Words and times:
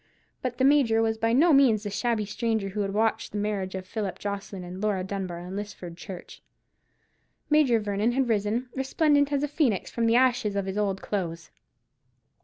But 0.41 0.57
the 0.57 0.63
Major 0.65 0.99
was 1.03 1.19
by 1.19 1.31
no 1.31 1.53
means 1.53 1.83
the 1.83 1.91
shabby 1.91 2.25
stranger 2.25 2.69
who 2.69 2.79
had 2.79 2.91
watched 2.91 3.31
the 3.33 3.37
marriage 3.37 3.75
of 3.75 3.85
Philip 3.85 4.17
Jocelyn 4.17 4.63
and 4.63 4.81
Laura 4.81 5.03
Dunbar 5.03 5.37
in 5.41 5.55
Lisford 5.55 5.95
Church. 5.95 6.41
Major 7.51 7.79
Vernon 7.79 8.13
had 8.13 8.27
risen, 8.27 8.67
resplendent 8.73 9.31
as 9.31 9.41
the 9.41 9.47
phoenix, 9.47 9.91
from 9.91 10.07
the 10.07 10.15
ashes 10.15 10.55
of 10.55 10.65
his 10.65 10.75
old 10.75 11.03
clothes. 11.03 11.51